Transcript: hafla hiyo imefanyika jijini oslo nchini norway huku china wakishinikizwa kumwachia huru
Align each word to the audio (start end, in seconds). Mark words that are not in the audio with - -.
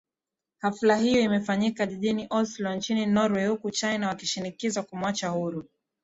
hafla 0.59 0.95
hiyo 0.97 1.21
imefanyika 1.21 1.85
jijini 1.85 2.27
oslo 2.29 2.75
nchini 2.75 3.05
norway 3.05 3.47
huku 3.47 3.71
china 3.71 4.07
wakishinikizwa 4.07 4.83
kumwachia 4.83 5.29
huru 5.29 5.67